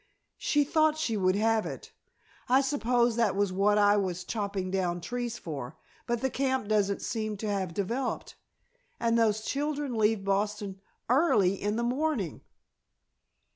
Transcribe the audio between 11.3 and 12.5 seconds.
in the morning!"